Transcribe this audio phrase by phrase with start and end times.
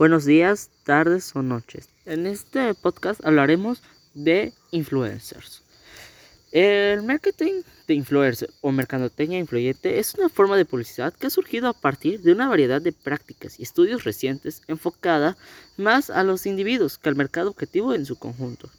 [0.00, 1.90] Buenos días, tardes o noches.
[2.06, 3.82] En este podcast hablaremos
[4.14, 5.62] de influencers.
[6.52, 11.68] El marketing de influencer o mercadotecnia influyente es una forma de publicidad que ha surgido
[11.68, 15.36] a partir de una variedad de prácticas y estudios recientes enfocada
[15.76, 18.70] más a los individuos que al mercado objetivo en su conjunto.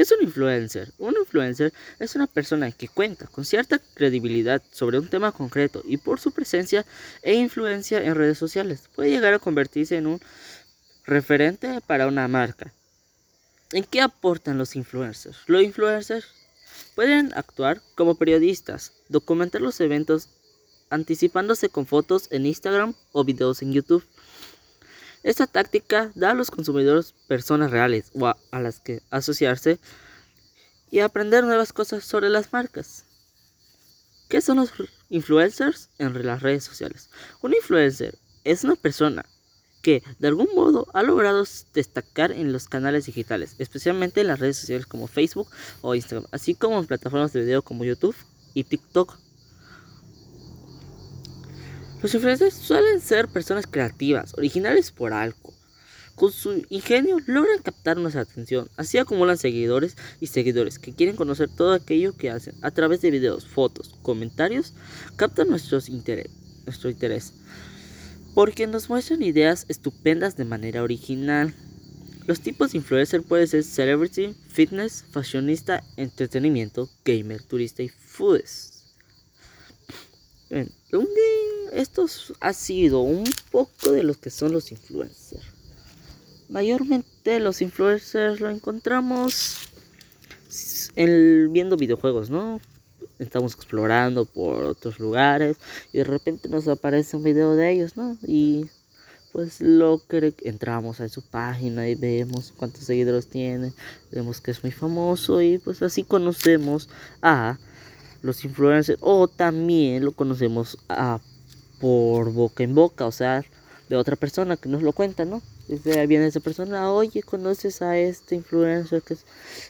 [0.00, 0.94] ¿Qué es un influencer?
[0.96, 5.98] Un influencer es una persona que cuenta con cierta credibilidad sobre un tema concreto y
[5.98, 6.86] por su presencia
[7.20, 10.18] e influencia en redes sociales puede llegar a convertirse en un
[11.04, 12.72] referente para una marca.
[13.72, 15.36] ¿En qué aportan los influencers?
[15.46, 16.28] Los influencers
[16.94, 20.30] pueden actuar como periodistas, documentar los eventos
[20.88, 24.02] anticipándose con fotos en Instagram o videos en YouTube.
[25.22, 29.78] Esta táctica da a los consumidores personas reales o a, las que asociarse
[30.90, 33.04] y aprender nuevas cosas sobre las marcas.
[34.28, 34.72] ¿Qué son los
[35.10, 37.10] influencers en las redes sociales?
[37.42, 39.26] Un influencer es una persona
[39.82, 41.44] que de algún modo ha logrado
[41.74, 45.48] destacar en los canales digitales, especialmente en las redes sociales como Facebook
[45.82, 48.16] o Instagram, así como en plataformas de video como YouTube
[48.54, 49.18] y TikTok.
[52.02, 55.52] Los influencers suelen ser personas creativas, originales por algo.
[56.14, 61.48] Con su ingenio logran captar nuestra atención, así acumulan seguidores y seguidores que quieren conocer
[61.48, 62.54] todo aquello que hacen.
[62.62, 64.74] A través de videos, fotos, comentarios,
[65.16, 65.48] captan
[65.88, 66.30] interés,
[66.66, 67.32] nuestro interés
[68.34, 71.54] porque nos muestran ideas estupendas de manera original.
[72.26, 78.84] Los tipos de influencer pueden ser celebrity, fitness, fashionista, entretenimiento, gamer, turista y foods.
[81.72, 82.06] Esto
[82.40, 85.44] ha sido un poco de lo que son los influencers.
[86.48, 89.56] Mayormente los influencers lo encontramos
[90.96, 92.60] en, viendo videojuegos, ¿no?
[93.20, 95.58] estamos explorando por otros lugares
[95.92, 98.16] y de repente nos aparece un video de ellos, ¿no?
[98.26, 98.66] Y
[99.32, 103.72] pues lo que entramos a su página y vemos cuántos seguidores tiene,
[104.10, 106.88] vemos que es muy famoso y pues así conocemos
[107.22, 107.58] a
[108.22, 111.20] los influencers o también lo conocemos a
[111.80, 113.44] por boca en boca, o sea,
[113.88, 115.42] de otra persona que nos lo cuenta, ¿no?
[115.96, 119.16] Ahí viene esa persona, oye, conoces a este influencer que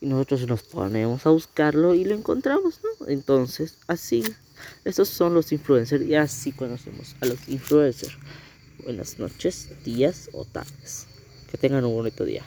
[0.00, 3.08] y nosotros nos ponemos a buscarlo y lo encontramos, ¿no?
[3.08, 4.22] Entonces, así,
[4.84, 8.16] esos son los influencers y así conocemos a los influencers.
[8.84, 11.06] Buenas noches, días o tardes.
[11.50, 12.44] Que tengan un bonito día.